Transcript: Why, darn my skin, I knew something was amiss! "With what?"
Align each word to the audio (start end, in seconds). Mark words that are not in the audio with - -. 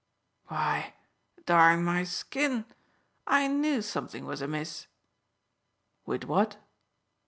Why, 0.47 0.95
darn 1.45 1.83
my 1.83 2.05
skin, 2.05 2.65
I 3.27 3.47
knew 3.47 3.83
something 3.83 4.25
was 4.25 4.41
amiss! 4.41 4.87
"With 6.07 6.23
what?" 6.23 6.57